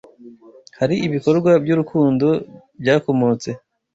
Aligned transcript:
hari 0.79 0.95
ibikorwa 1.07 1.51
by’urukundo 1.63 2.27
byakomotse 2.81 3.49